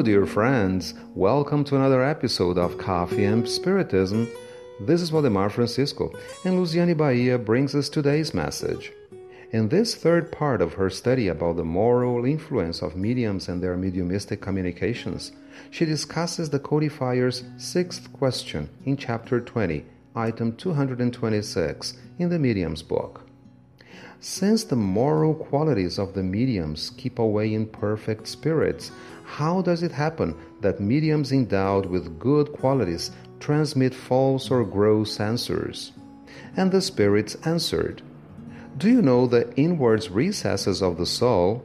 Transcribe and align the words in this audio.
dear 0.00 0.26
friends. 0.26 0.94
Welcome 1.16 1.64
to 1.64 1.74
another 1.74 2.00
episode 2.00 2.56
of 2.56 2.78
Coffee 2.78 3.24
and 3.24 3.48
Spiritism. 3.48 4.28
This 4.78 5.02
is 5.02 5.10
Waldemar 5.10 5.50
Francisco, 5.50 6.12
and 6.44 6.54
Luciane 6.54 6.96
Bahia 6.96 7.36
brings 7.36 7.74
us 7.74 7.88
today's 7.88 8.32
message. 8.32 8.92
In 9.50 9.68
this 9.68 9.96
third 9.96 10.30
part 10.30 10.62
of 10.62 10.74
her 10.74 10.88
study 10.88 11.26
about 11.26 11.56
the 11.56 11.64
moral 11.64 12.24
influence 12.24 12.80
of 12.80 12.94
mediums 12.94 13.48
and 13.48 13.60
their 13.60 13.76
mediumistic 13.76 14.40
communications, 14.40 15.32
she 15.72 15.84
discusses 15.84 16.48
the 16.48 16.60
codifier's 16.60 17.42
sixth 17.56 18.12
question 18.12 18.68
in 18.84 18.96
chapter 18.96 19.40
20, 19.40 19.84
item 20.14 20.54
226 20.54 21.94
in 22.20 22.28
the 22.28 22.38
Medium's 22.38 22.84
book. 22.84 23.25
Since 24.20 24.64
the 24.64 24.76
moral 24.76 25.34
qualities 25.34 25.98
of 25.98 26.14
the 26.14 26.22
mediums 26.22 26.90
keep 26.96 27.18
away 27.18 27.52
imperfect 27.52 28.26
spirits, 28.26 28.90
how 29.24 29.60
does 29.60 29.82
it 29.82 29.92
happen 29.92 30.34
that 30.62 30.80
mediums 30.80 31.32
endowed 31.32 31.86
with 31.86 32.18
good 32.18 32.52
qualities 32.52 33.10
transmit 33.40 33.94
false 33.94 34.50
or 34.50 34.64
gross 34.64 35.20
answers? 35.20 35.92
And 36.56 36.72
the 36.72 36.80
spirits 36.80 37.36
answered, 37.44 38.00
Do 38.78 38.88
you 38.88 39.02
know 39.02 39.26
the 39.26 39.54
inward 39.54 40.08
recesses 40.10 40.82
of 40.82 40.96
the 40.96 41.06
soul? 41.06 41.62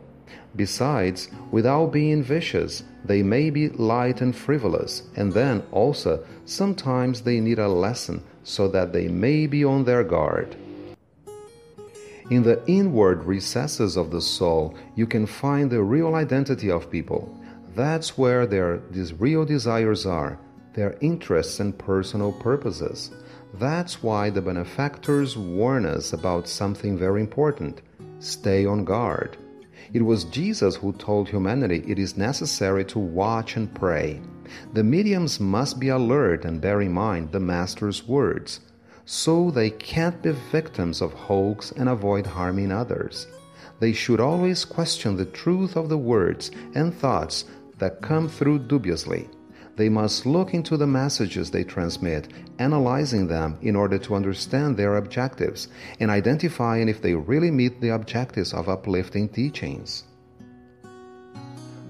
Besides, 0.54 1.30
without 1.52 1.94
being 1.94 2.22
vicious, 2.22 2.84
they 3.06 3.24
may 3.24 3.50
be 3.50 3.70
light 3.70 4.20
and 4.20 4.36
frivolous, 4.36 5.04
and 5.16 5.32
then 5.32 5.64
also 5.72 6.26
sometimes 6.46 7.22
they 7.22 7.40
need 7.40 7.60
a 7.60 7.70
lesson 7.70 8.24
so 8.44 8.68
that 8.68 8.92
they 8.92 9.08
may 9.08 9.48
be 9.48 9.64
on 9.64 9.86
their 9.86 10.04
guard. 10.04 10.58
In 12.32 12.44
the 12.44 12.66
inward 12.66 13.26
recesses 13.26 13.98
of 13.98 14.10
the 14.10 14.22
soul, 14.22 14.74
you 14.96 15.06
can 15.06 15.26
find 15.26 15.70
the 15.70 15.84
real 15.84 16.16
identity 16.16 16.72
of 16.72 16.90
people. 16.90 17.38
That's 17.76 18.18
where 18.18 18.48
their 18.48 18.78
real 19.20 19.44
desires 19.44 20.06
are, 20.06 20.40
their 20.74 20.96
interests 21.02 21.60
and 21.60 21.78
personal 21.78 22.32
purposes. 22.32 23.12
That's 23.56 24.02
why 24.02 24.30
the 24.30 24.42
benefactors 24.42 25.36
warn 25.36 25.86
us 25.86 26.14
about 26.14 26.48
something 26.48 26.98
very 26.98 27.20
important 27.20 27.82
stay 28.20 28.66
on 28.66 28.86
guard. 28.86 29.36
It 29.92 30.04
was 30.04 30.24
Jesus 30.24 30.78
who 30.78 30.94
told 30.94 31.28
humanity 31.28 31.84
it 31.86 32.00
is 32.00 32.16
necessary 32.16 32.86
to 32.86 33.00
watch 33.00 33.58
and 33.58 33.76
pray. 33.76 34.22
The 34.72 34.86
mediums 34.86 35.42
must 35.42 35.82
be 35.82 35.90
alert 35.90 36.46
and 36.46 36.62
bear 36.62 36.80
in 36.80 36.94
mind 36.94 37.34
the 37.34 37.42
Master's 37.42 38.08
words 38.08 38.62
so 39.12 39.52
they 39.52 39.70
can't 39.70 40.22
be 40.22 40.32
victims 40.32 41.02
of 41.02 41.12
hoax 41.12 41.72
and 41.72 41.90
avoid 41.90 42.26
harming 42.26 42.72
others. 42.72 43.28
They 43.82 43.92
should 43.92 44.22
always 44.22 44.64
question 44.64 45.18
the 45.18 45.26
truth 45.26 45.76
of 45.76 45.90
the 45.90 45.98
words 45.98 46.50
and 46.76 46.96
thoughts 46.96 47.44
that 47.78 48.02
come 48.02 48.30
through 48.30 48.60
dubiously. 48.60 49.28
They 49.76 49.90
must 49.90 50.26
look 50.26 50.54
into 50.54 50.78
the 50.78 50.88
messages 50.88 51.52
they 51.52 51.66
transmit, 51.66 52.32
analyzing 52.58 53.28
them 53.28 53.58
in 53.62 53.76
order 53.76 53.98
to 53.98 54.16
understand 54.16 54.78
their 54.78 54.96
objectives 54.96 55.68
and 56.00 56.10
identifying 56.10 56.88
if 56.88 57.02
they 57.02 57.14
really 57.14 57.52
meet 57.52 57.82
the 57.82 57.90
objectives 57.90 58.54
of 58.54 58.70
uplifting 58.70 59.28
teachings. 59.28 60.06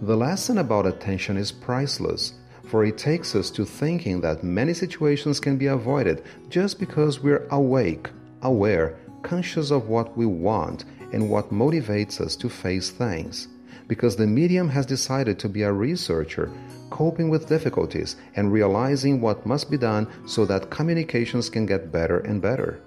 The 0.01 0.17
lesson 0.17 0.57
about 0.57 0.87
attention 0.87 1.37
is 1.37 1.51
priceless 1.51 2.33
for 2.71 2.85
it 2.85 2.97
takes 2.97 3.35
us 3.35 3.51
to 3.51 3.65
thinking 3.65 4.21
that 4.21 4.45
many 4.45 4.73
situations 4.73 5.41
can 5.41 5.57
be 5.57 5.67
avoided 5.67 6.23
just 6.49 6.79
because 6.79 7.19
we're 7.19 7.45
awake, 7.51 8.09
aware, 8.43 8.95
conscious 9.23 9.71
of 9.71 9.89
what 9.89 10.15
we 10.15 10.25
want 10.25 10.85
and 11.11 11.29
what 11.29 11.51
motivates 11.51 12.21
us 12.21 12.33
to 12.37 12.47
face 12.47 12.89
things. 12.89 13.49
Because 13.89 14.15
the 14.15 14.25
medium 14.25 14.69
has 14.69 14.85
decided 14.85 15.37
to 15.39 15.49
be 15.49 15.63
a 15.63 15.73
researcher, 15.73 16.49
coping 16.89 17.27
with 17.27 17.49
difficulties 17.49 18.15
and 18.37 18.53
realizing 18.53 19.19
what 19.19 19.45
must 19.45 19.69
be 19.69 19.77
done 19.77 20.07
so 20.25 20.45
that 20.45 20.69
communications 20.69 21.49
can 21.49 21.65
get 21.65 21.91
better 21.91 22.19
and 22.19 22.41
better. 22.41 22.79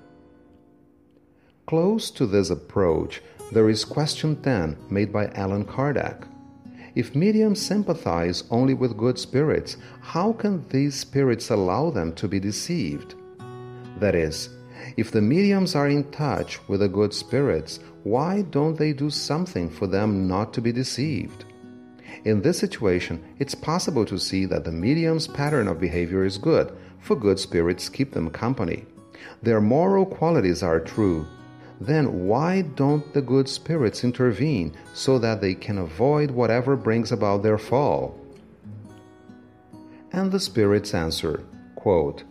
Close 1.66 2.11
to 2.12 2.25
this 2.25 2.49
approach, 2.49 3.21
there 3.53 3.69
is 3.69 3.84
question 3.84 4.41
10 4.41 4.78
made 4.89 5.12
by 5.12 5.27
Allan 5.34 5.66
Kardec. 5.66 6.27
If 6.94 7.16
mediums 7.16 7.60
sympathize 7.60 8.44
only 8.50 8.72
with 8.72 8.97
good 8.97 9.19
spirits, 9.19 9.77
how 10.00 10.32
can 10.32 10.65
these 10.69 10.94
spirits 10.94 11.50
allow 11.50 11.91
them 11.91 12.12
to 12.15 12.28
be 12.28 12.38
deceived? 12.38 13.16
That 13.99 14.15
is, 14.15 14.50
if 14.97 15.10
the 15.10 15.21
mediums 15.21 15.75
are 15.75 15.88
in 15.88 16.10
touch 16.12 16.60
with 16.69 16.81
the 16.81 16.88
good 16.88 17.12
spirits, 17.12 17.81
why 18.04 18.43
don't 18.43 18.78
they 18.78 18.93
do 18.93 19.10
something 19.10 19.69
for 19.69 19.88
them 19.88 20.28
not 20.28 20.54
to 20.54 20.60
be 20.60 20.71
deceived? 20.71 21.44
In 22.25 22.43
this 22.43 22.59
situation, 22.59 23.22
it's 23.41 23.56
possible 23.56 24.04
to 24.04 24.19
see 24.19 24.47
that 24.47 24.65
the 24.65 24.72
medium's 24.72 25.27
pattern 25.27 25.66
of 25.66 25.81
behavior 25.81 26.25
is 26.25 26.38
good, 26.38 26.72
for 27.00 27.16
good 27.16 27.41
spirits 27.41 27.88
keep 27.88 28.12
them 28.12 28.31
company. 28.31 28.84
Their 29.43 29.60
moral 29.60 30.06
qualities 30.06 30.62
are 30.62 30.81
true, 30.81 31.27
then 31.87 32.27
why 32.27 32.62
don't 32.62 33.12
the 33.12 33.22
good 33.22 33.49
spirits 33.49 34.05
intervene 34.05 34.75
so 34.93 35.19
that 35.19 35.41
they 35.41 35.55
can 35.55 35.78
avoid 35.78 36.31
whatever 36.31 36.77
brings 36.77 37.12
about 37.12 37.43
their 37.43 37.59
fall? 37.59 38.19
And 40.12 40.31
the 40.31 40.39
spirits 40.39 40.95
answer, 40.95 41.43
quote, 41.75 42.22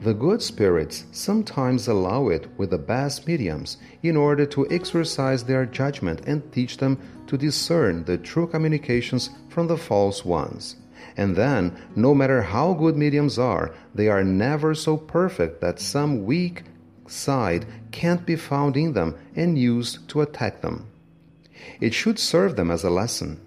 The 0.00 0.14
good 0.14 0.40
spirits 0.40 1.04
sometimes 1.12 1.86
allow 1.86 2.28
it 2.28 2.48
with 2.56 2.70
the 2.70 2.78
best 2.78 3.26
mediums 3.26 3.76
in 4.02 4.16
order 4.16 4.46
to 4.46 4.70
exercise 4.70 5.44
their 5.44 5.66
judgment 5.66 6.22
and 6.26 6.50
teach 6.52 6.78
them 6.78 6.98
to 7.26 7.36
discern 7.36 8.04
the 8.04 8.16
true 8.16 8.46
communications 8.46 9.30
from 9.48 9.66
the 9.66 9.76
false 9.76 10.24
ones. 10.24 10.76
And 11.16 11.36
then, 11.36 11.76
no 11.94 12.14
matter 12.14 12.40
how 12.40 12.72
good 12.72 12.96
mediums 12.96 13.38
are, 13.38 13.74
they 13.94 14.08
are 14.08 14.24
never 14.24 14.74
so 14.74 14.96
perfect 14.96 15.60
that 15.60 15.78
some 15.78 16.24
weak 16.24 16.64
side 17.06 17.66
can't 17.90 18.24
be 18.24 18.36
found 18.36 18.76
in 18.76 18.92
them 18.92 19.14
and 19.34 19.58
used 19.58 20.08
to 20.08 20.20
attack 20.20 20.60
them. 20.60 20.86
It 21.80 21.94
should 21.94 22.18
serve 22.18 22.56
them 22.56 22.70
as 22.70 22.84
a 22.84 22.90
lesson. 22.90 23.40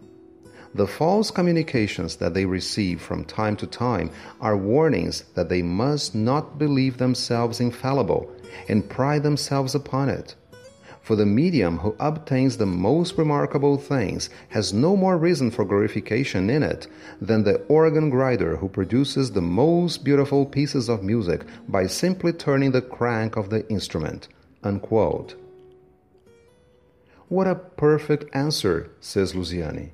The 0.73 0.87
false 0.87 1.31
communications 1.31 2.17
that 2.17 2.33
they 2.33 2.45
receive 2.45 3.01
from 3.01 3.23
time 3.23 3.55
to 3.57 3.67
time 3.67 4.11
are 4.41 4.57
warnings 4.57 5.23
that 5.35 5.47
they 5.47 5.61
must 5.61 6.13
not 6.13 6.59
believe 6.59 6.97
themselves 6.97 7.61
infallible 7.61 8.29
and 8.67 8.89
pride 8.89 9.23
themselves 9.23 9.73
upon 9.73 10.09
it. 10.09 10.35
For 11.05 11.15
the 11.15 11.27
medium 11.27 11.77
who 11.77 11.95
obtains 11.99 12.57
the 12.57 12.65
most 12.65 13.15
remarkable 13.15 13.77
things 13.77 14.31
has 14.49 14.73
no 14.73 14.97
more 14.97 15.19
reason 15.19 15.51
for 15.51 15.63
glorification 15.63 16.49
in 16.49 16.63
it 16.63 16.87
than 17.21 17.43
the 17.43 17.57
organ 17.67 18.09
grinder 18.09 18.57
who 18.57 18.67
produces 18.67 19.31
the 19.31 19.47
most 19.63 20.03
beautiful 20.03 20.47
pieces 20.47 20.89
of 20.89 21.03
music 21.03 21.45
by 21.67 21.85
simply 21.85 22.33
turning 22.33 22.71
the 22.71 22.81
crank 22.81 23.35
of 23.35 23.51
the 23.51 23.69
instrument. 23.69 24.29
Unquote. 24.63 25.35
What 27.27 27.45
a 27.45 27.53
perfect 27.53 28.35
answer, 28.35 28.89
says 28.99 29.33
Luciane. 29.33 29.91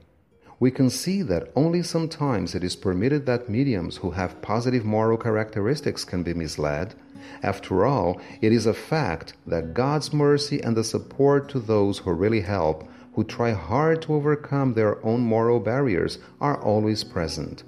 We 0.61 0.71
can 0.71 0.89
see 0.89 1.23
that 1.23 1.51
only 1.57 1.83
sometimes 1.83 2.55
it 2.55 2.63
is 2.63 2.77
permitted 2.77 3.25
that 3.25 3.49
mediums 3.49 3.97
who 3.97 4.11
have 4.11 4.41
positive 4.41 4.85
moral 4.85 5.17
characteristics 5.17 6.05
can 6.05 6.23
be 6.23 6.33
misled 6.33 6.95
after 7.43 7.85
all, 7.85 8.21
it 8.41 8.51
is 8.51 8.65
a 8.65 8.73
fact 8.73 9.33
that 9.47 9.73
God's 9.73 10.13
mercy 10.13 10.61
and 10.61 10.77
the 10.77 10.83
support 10.83 11.49
to 11.49 11.59
those 11.59 11.99
who 11.99 12.11
really 12.13 12.41
help, 12.41 12.87
who 13.13 13.23
try 13.23 13.51
hard 13.51 14.01
to 14.03 14.13
overcome 14.13 14.73
their 14.73 15.03
own 15.05 15.21
moral 15.21 15.59
barriers, 15.59 16.19
are 16.39 16.61
always 16.61 17.03
present. 17.03 17.63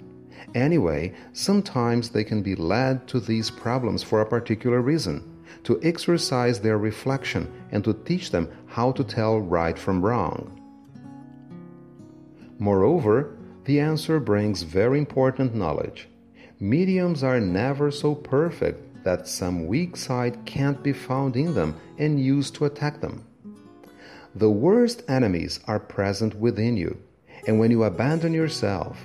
Anyway, 0.53 1.13
sometimes 1.33 2.09
they 2.09 2.23
can 2.23 2.43
be 2.43 2.55
led 2.55 3.07
to 3.07 3.19
these 3.19 3.49
problems 3.49 4.03
for 4.03 4.21
a 4.21 4.25
particular 4.25 4.81
reason 4.81 5.23
to 5.63 5.79
exercise 5.81 6.59
their 6.59 6.77
reflection 6.77 7.51
and 7.71 7.83
to 7.83 7.93
teach 8.05 8.31
them 8.31 8.49
how 8.67 8.91
to 8.91 9.03
tell 9.03 9.39
right 9.39 9.79
from 9.79 10.03
wrong. 10.03 10.62
Moreover, 12.63 13.35
the 13.65 13.81
answer 13.81 14.21
brings 14.21 14.63
very 14.63 14.97
important 14.97 15.53
knowledge. 15.53 16.07
Mediums 16.61 17.21
are 17.21 17.41
never 17.41 17.91
so 17.91 18.15
perfect 18.15 19.03
that 19.03 19.27
some 19.27 19.67
weak 19.67 19.97
side 19.97 20.45
can't 20.45 20.81
be 20.81 20.93
found 20.93 21.35
in 21.35 21.55
them 21.55 21.75
and 21.97 22.23
used 22.23 22.55
to 22.55 22.63
attack 22.63 23.01
them. 23.01 23.25
The 24.33 24.49
worst 24.49 25.03
enemies 25.09 25.59
are 25.67 25.77
present 25.77 26.35
within 26.35 26.77
you, 26.77 26.97
and 27.47 27.59
when 27.59 27.69
you 27.69 27.83
abandon 27.83 28.31
yourself, 28.31 28.97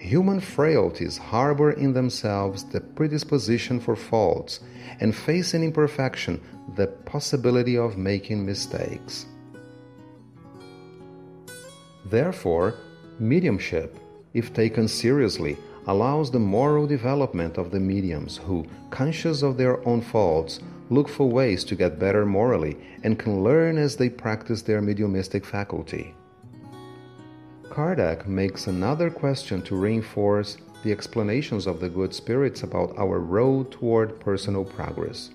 human 0.00 0.40
frailties 0.40 1.16
harbor 1.16 1.70
in 1.70 1.92
themselves 1.92 2.64
the 2.64 2.80
predisposition 2.80 3.78
for 3.78 3.94
faults 3.94 4.58
and 4.98 5.14
face 5.14 5.54
in 5.54 5.62
imperfection 5.62 6.40
the 6.74 6.88
possibility 6.88 7.78
of 7.78 7.96
making 7.96 8.44
mistakes. 8.44 9.26
Therefore, 12.10 12.74
mediumship, 13.18 13.96
if 14.34 14.52
taken 14.52 14.88
seriously, 14.88 15.56
allows 15.86 16.30
the 16.30 16.38
moral 16.38 16.86
development 16.86 17.56
of 17.56 17.70
the 17.70 17.80
mediums 17.80 18.36
who, 18.36 18.66
conscious 18.90 19.42
of 19.42 19.56
their 19.56 19.86
own 19.86 20.00
faults, 20.00 20.60
look 20.90 21.08
for 21.08 21.28
ways 21.30 21.62
to 21.64 21.76
get 21.76 21.98
better 22.00 22.26
morally 22.26 22.76
and 23.04 23.18
can 23.18 23.44
learn 23.44 23.78
as 23.78 23.96
they 23.96 24.08
practice 24.08 24.62
their 24.62 24.82
mediumistic 24.82 25.44
faculty. 25.44 26.14
Kardec 27.68 28.26
makes 28.26 28.66
another 28.66 29.08
question 29.10 29.62
to 29.62 29.76
reinforce 29.76 30.58
the 30.82 30.90
explanations 30.90 31.66
of 31.68 31.78
the 31.78 31.88
good 31.88 32.12
spirits 32.12 32.64
about 32.64 32.96
our 32.98 33.20
road 33.20 33.70
toward 33.70 34.18
personal 34.18 34.64
progress. 34.64 35.30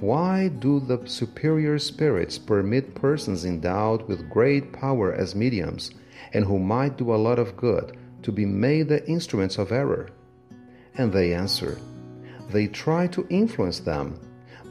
Why 0.00 0.46
do 0.46 0.78
the 0.78 1.00
superior 1.06 1.78
spirits 1.80 2.38
permit 2.38 2.94
persons 2.94 3.44
endowed 3.44 4.06
with 4.06 4.30
great 4.30 4.72
power 4.72 5.12
as 5.12 5.34
mediums 5.34 5.90
and 6.32 6.44
who 6.44 6.60
might 6.60 6.96
do 6.96 7.12
a 7.12 7.16
lot 7.16 7.40
of 7.40 7.56
good 7.56 7.96
to 8.22 8.30
be 8.30 8.46
made 8.46 8.88
the 8.88 9.04
instruments 9.08 9.58
of 9.58 9.72
error? 9.72 10.10
And 10.94 11.12
they 11.12 11.34
answer, 11.34 11.78
they 12.50 12.68
try 12.68 13.08
to 13.08 13.26
influence 13.28 13.80
them, 13.80 14.20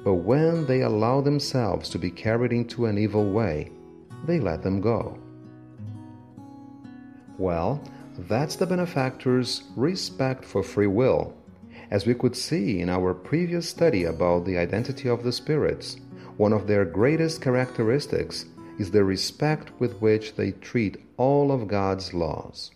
but 0.04 0.16
when 0.16 0.66
they 0.66 0.82
allow 0.82 1.20
themselves 1.20 1.90
to 1.90 2.00
be 2.00 2.10
carried 2.10 2.54
into 2.54 2.86
an 2.86 2.98
evil 2.98 3.30
way, 3.30 3.72
they 4.26 4.40
let 4.40 4.64
them 4.64 4.80
go. 4.80 5.20
Well, 7.38 7.84
that's 8.18 8.56
the 8.56 8.66
benefactor's 8.66 9.64
respect 9.76 10.44
for 10.44 10.64
free 10.64 10.88
will. 10.88 11.37
As 11.90 12.06
we 12.06 12.14
could 12.14 12.36
see 12.36 12.82
in 12.82 12.90
our 12.90 13.14
previous 13.14 13.70
study 13.70 14.04
about 14.04 14.46
the 14.46 14.58
identity 14.58 15.08
of 15.08 15.24
the 15.24 15.32
spirits, 15.32 15.98
one 16.36 16.52
of 16.52 16.68
their 16.68 16.84
greatest 16.84 17.42
characteristics 17.42 18.46
is 18.78 18.92
the 18.92 19.04
respect 19.04 19.72
with 19.80 20.00
which 20.02 20.36
they 20.36 20.52
treat 20.52 20.98
all 21.16 21.52
of 21.52 21.68
God's 21.68 22.14
laws. 22.14 22.72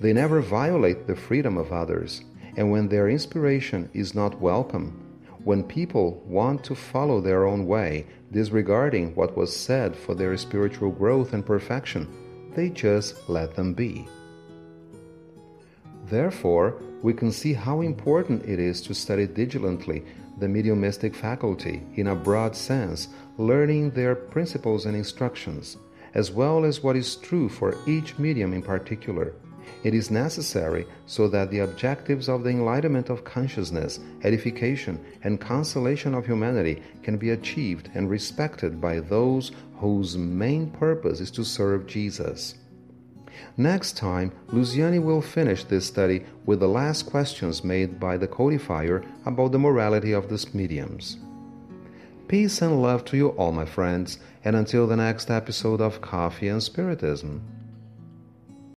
They 0.00 0.12
never 0.12 0.40
violate 0.40 1.06
the 1.06 1.14
freedom 1.14 1.58
of 1.58 1.72
others, 1.72 2.22
and 2.56 2.70
when 2.70 2.88
their 2.88 3.08
inspiration 3.08 3.90
is 3.92 4.14
not 4.14 4.40
welcome, 4.40 4.98
when 5.44 5.62
people 5.62 6.22
want 6.26 6.64
to 6.64 6.74
follow 6.74 7.20
their 7.20 7.46
own 7.46 7.66
way, 7.66 8.06
disregarding 8.32 9.14
what 9.14 9.36
was 9.36 9.54
said 9.54 9.94
for 9.94 10.14
their 10.14 10.36
spiritual 10.36 10.90
growth 10.90 11.32
and 11.32 11.44
perfection, 11.44 12.08
they 12.56 12.68
just 12.70 13.28
let 13.28 13.54
them 13.54 13.74
be. 13.74 14.06
Therefore, 16.10 16.74
we 17.02 17.12
can 17.12 17.30
see 17.30 17.52
how 17.52 17.80
important 17.80 18.44
it 18.44 18.58
is 18.58 18.80
to 18.82 18.94
study 18.94 19.26
diligently 19.26 20.04
the 20.38 20.48
mediumistic 20.48 21.14
faculty 21.14 21.82
in 21.96 22.08
a 22.08 22.14
broad 22.14 22.56
sense, 22.56 23.08
learning 23.36 23.90
their 23.90 24.14
principles 24.14 24.86
and 24.86 24.96
instructions, 24.96 25.76
as 26.14 26.30
well 26.30 26.64
as 26.64 26.82
what 26.82 26.96
is 26.96 27.16
true 27.16 27.48
for 27.48 27.76
each 27.86 28.18
medium 28.18 28.52
in 28.52 28.62
particular. 28.62 29.34
It 29.84 29.94
is 29.94 30.10
necessary 30.10 30.86
so 31.06 31.28
that 31.28 31.50
the 31.50 31.60
objectives 31.60 32.28
of 32.28 32.42
the 32.42 32.50
enlightenment 32.50 33.10
of 33.10 33.24
consciousness, 33.24 34.00
edification, 34.24 34.98
and 35.22 35.40
consolation 35.40 36.14
of 36.14 36.26
humanity 36.26 36.82
can 37.02 37.16
be 37.16 37.30
achieved 37.30 37.90
and 37.94 38.08
respected 38.08 38.80
by 38.80 39.00
those 39.00 39.52
whose 39.76 40.16
main 40.16 40.70
purpose 40.70 41.20
is 41.20 41.30
to 41.32 41.44
serve 41.44 41.86
Jesus. 41.86 42.54
Next 43.56 43.96
time, 43.96 44.32
Luciane 44.48 45.02
will 45.02 45.20
finish 45.20 45.64
this 45.64 45.86
study 45.86 46.24
with 46.46 46.60
the 46.60 46.68
last 46.68 47.06
questions 47.06 47.64
made 47.64 47.98
by 47.98 48.16
the 48.16 48.28
codifier 48.28 49.04
about 49.26 49.52
the 49.52 49.58
morality 49.58 50.12
of 50.12 50.28
these 50.28 50.54
mediums. 50.54 51.18
Peace 52.28 52.60
and 52.60 52.82
love 52.82 53.04
to 53.06 53.16
you 53.16 53.28
all, 53.30 53.52
my 53.52 53.64
friends, 53.64 54.18
and 54.44 54.54
until 54.54 54.86
the 54.86 54.96
next 54.96 55.30
episode 55.30 55.80
of 55.80 56.00
Coffee 56.00 56.48
and 56.48 56.62
Spiritism. 56.62 57.40